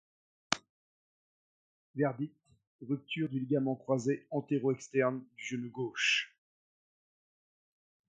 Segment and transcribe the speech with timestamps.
[1.93, 2.35] Verdict,
[2.89, 6.35] rupture du ligament croisé antéro-externe du genou gauche.